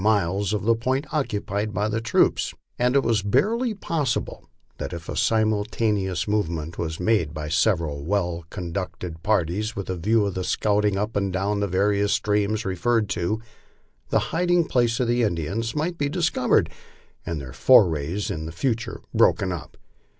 miles 0.01 0.51
of 0.51 0.63
the 0.63 0.73
point 0.73 1.05
occupied 1.13 1.71
by 1.75 1.87
the 1.87 2.01
troops; 2.01 2.55
and 2.79 2.95
it 2.95 3.03
was 3.03 3.21
barely 3.21 3.71
possible 3.71 4.49
that 4.79 4.93
if 4.93 5.07
a 5.07 5.15
simultaneous 5.15 6.27
movement 6.27 6.79
was 6.79 6.99
made 6.99 7.35
by 7.35 7.47
several 7.47 8.03
well 8.03 8.43
conducted 8.49 9.21
parties 9.21 9.75
with 9.75 9.91
a 9.91 9.95
view 9.95 10.25
of 10.25 10.43
scouting 10.43 10.97
up 10.97 11.15
and 11.15 11.31
down 11.31 11.59
the 11.59 11.67
various 11.67 12.11
streams 12.13 12.65
referred 12.65 13.07
to, 13.09 13.39
the 14.09 14.33
hiding 14.33 14.65
place 14.65 14.99
of 14.99 15.07
the 15.07 15.21
Indians 15.21 15.75
might 15.75 15.99
be 15.99 16.09
discovered 16.09 16.71
and 17.23 17.39
their 17.39 17.53
forays 17.53 18.31
in 18.31 18.47
the 18.47 18.51
future 18.51 19.01
broken 19.13 19.51
up. 19.51 19.77